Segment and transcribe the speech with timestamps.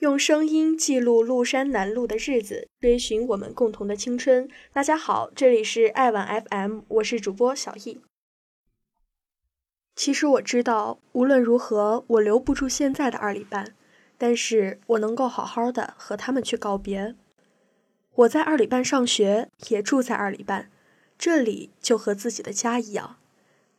[0.00, 4.46] 用声音记录麓山南路的日子，追寻我们共同的青春。
[4.70, 8.02] 大家好，这里是爱晚 FM，我是主播小易。
[9.94, 13.74] 其实我知道，无论如何，我留不住现在的二里半，
[14.18, 17.14] 但是我能够好好的和他们去告别。
[18.16, 20.70] 我在二里半上学，也住在二里半，
[21.16, 23.16] 这里就和自己的家一样，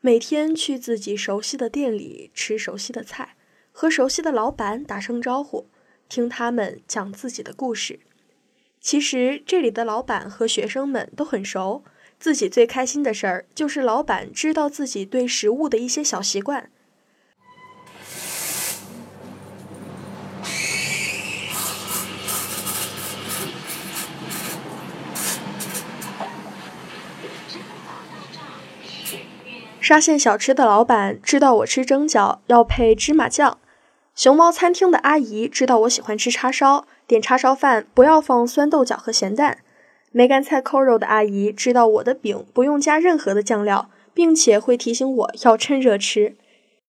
[0.02, 3.36] 每天去自己熟悉的店里吃熟悉的菜，
[3.72, 5.68] 和熟悉的老板打声招呼。
[6.10, 8.00] 听他们讲自己的故事。
[8.80, 11.84] 其实这里的老板和学生们都很熟，
[12.20, 16.70] 自己最开心的事儿就是老板知道自己对食物的一些小习惯。
[29.80, 33.58] 沙县小吃的老板知道我吃蒸饺要配芝麻酱。
[34.18, 39.60] 熊猫餐厅的阿姨知道我喜欢吃叉烧，点叉烧饭不要放酸豆角和咸蛋。
[40.12, 46.36] 梅干菜扣肉的阿姨知道我的饼不用加任何的酱料，并且会提醒我要趁热吃。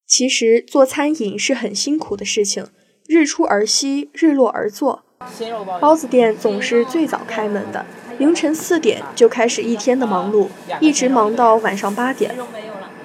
[0.07, 2.67] 其实做餐饮是很辛苦的事情，
[3.07, 5.05] 日出而息，日落而作。
[5.83, 7.85] 包子店总是最早开门的，
[8.17, 10.49] 凌晨四点就开始一天的忙碌，
[10.81, 12.35] 一直忙到晚上八点。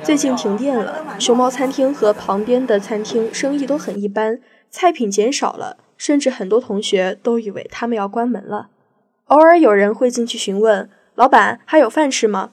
[0.04, 8.70] 最近停电了，熊猫餐厅和旁边的餐厅生意都很一般，菜品减少了，甚至很多同学都以为他们要关门了。
[9.28, 12.52] 偶尔有人会进去询问老板还有饭吃吗？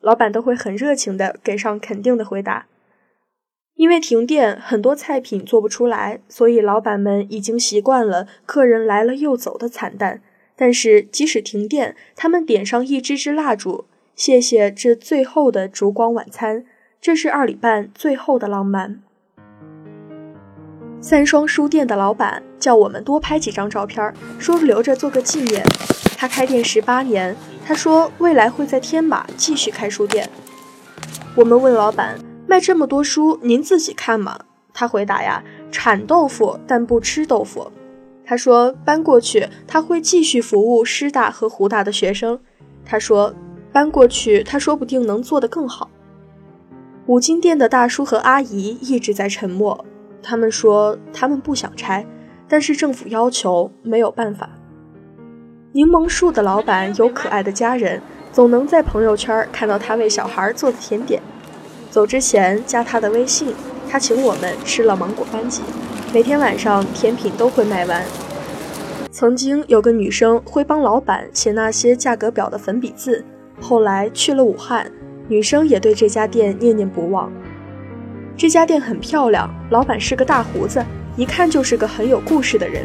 [0.00, 2.66] 老板都会很热情的给上肯定的回答。
[3.74, 10.22] 因为停电，很多菜品做不出来，所以老板们已经习惯了客人来了又走的惨淡。
[10.54, 16.64] 但是即使停电，他们点上一支支蜡烛，谢谢这最后的烛光晚餐。
[17.02, 19.02] 这是二里半最后的浪漫。
[21.00, 25.64] 三双书店的老板叫我们多拍几张照片，说留着做个纪念。
[26.16, 27.34] 他开店十八年，
[27.66, 30.30] 他说未来会在天马继续开书店。
[31.34, 34.38] 我们问老板卖这么多书，您自己看吗？
[34.72, 37.72] 他回答呀，产豆腐但不吃豆腐。
[38.24, 42.38] 他说搬过去他会继续服务师大和湖大的学生。
[42.84, 43.34] 他说
[43.72, 45.90] 搬过去他说不定能做得更好。
[47.12, 49.84] 五金店的大叔和阿姨一直在沉默。
[50.22, 52.06] 他们说他们不想拆，
[52.48, 54.48] 但是政府要求，没有办法。
[55.72, 58.00] 柠檬树的老板有可爱的家人，
[58.32, 61.20] 总能在朋友圈看到他为小孩做的甜点。
[61.90, 63.54] 走之前加他的微信，
[63.90, 65.60] 他请我们吃了芒果班戟。
[66.14, 68.02] 每天晚上甜品都会卖完。
[69.10, 73.22] 曾经有个女生会帮老板写那些价格表的粉笔字，
[73.60, 74.90] 后来去了武汉。
[75.28, 77.32] 女生也对这家店念念不忘。
[78.36, 80.84] 这家店很漂亮，老板是个大胡子，
[81.16, 82.84] 一看就是个很有故事的人。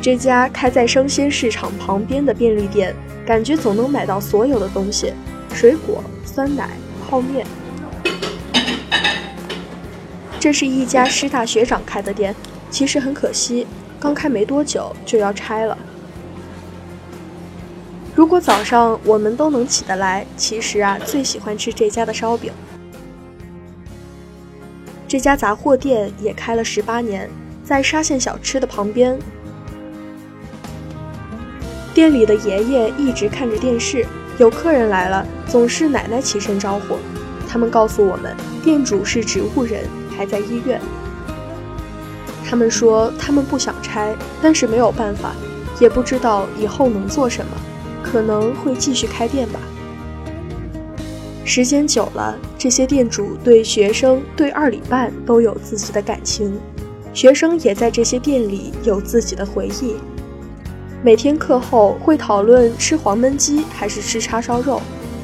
[0.00, 2.94] 这家开在生鲜市场旁边的便利店，
[3.24, 5.12] 感觉总能买到所有的东西：
[5.52, 6.70] 水果、酸奶、
[7.08, 7.46] 泡面。
[10.40, 12.34] 这是一家师大学长开的店，
[12.68, 13.66] 其实很可惜，
[14.00, 15.78] 刚开没多久就要拆了。
[18.22, 22.52] 如果早上我们都能起得来，其实啊，最喜欢吃这家的烧饼。
[25.08, 27.28] 这家杂货店也开了十八年，
[27.64, 29.18] 在沙县小吃的旁边。
[31.92, 34.06] 店里的爷爷一直看着电视，
[34.38, 36.98] 有客人来了，总是奶奶起身招呼。
[37.48, 39.82] 他们告诉我们，店主是植物人，
[40.16, 40.80] 还在医院。
[42.48, 45.32] 他们说他们不想拆，但是没有办法，
[45.80, 47.50] 也不知道以后能做什么。
[48.12, 49.58] 可能会继续开店吧。
[51.46, 56.60] 时间久了，这些店主对学生、对二里半都有自己的感情，
[57.14, 59.96] 学生也在这些店里有自己的回忆。
[61.02, 64.80] 每天课后会讨论吃黄焖鸡还是吃叉烧肉，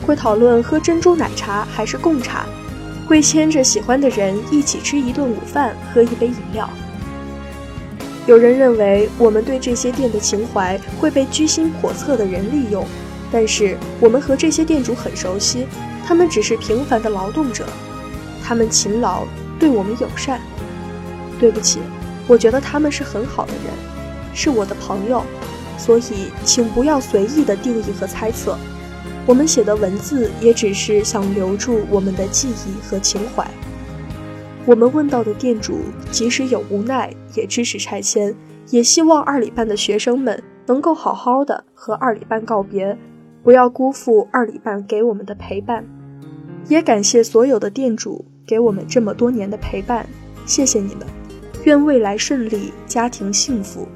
[0.07, 2.47] 会讨论喝珍珠奶茶还是贡茶，
[3.07, 6.69] 会牵着喜欢的人一起吃一顿午饭，喝一杯饮料。
[8.29, 12.85] 有人认为我们对这些店的情怀会被居心叵测的人利用，
[13.33, 15.67] 但是我们和这些店主很熟悉，
[16.07, 17.65] 他们只是平凡的劳动者，
[18.45, 19.25] 他们勤劳，
[19.59, 20.39] 对我们友善。
[21.41, 21.79] 对不起，
[22.27, 23.73] 我觉得他们是很好的人，
[24.35, 25.23] 是我的朋友，
[25.79, 28.59] 所以请不要随意的定义和猜测。
[29.25, 33.51] 我们写的文字也只是想留住我们的记忆和情怀。
[34.69, 35.79] 我们问到的店主，
[36.11, 38.35] 即使有无奈，也支持拆迁，
[38.69, 42.95] 也希望二里半的学生们能够好好的和二里半告别，
[43.43, 45.83] 不要辜负二里半给我们的陪伴。
[46.69, 50.07] 也感谢所有的店主给我们这么多年的陪伴，
[50.45, 51.07] 谢谢你们。
[51.65, 53.89] 愿未来顺利，家庭幸福。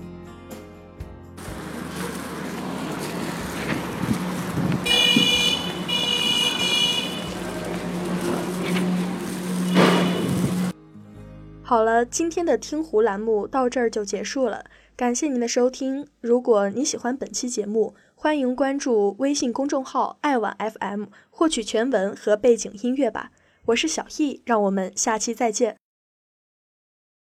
[11.72, 16.06] 好了，今天的听湖栏目到这儿就结束了，感谢您的收听。
[16.20, 23.30] 如果你喜欢本期节目，欢迎关注微信公众号“爱晚 FM”，获取全文和背景音乐吧。
[23.64, 25.81] 我是小易，让我们下期再见。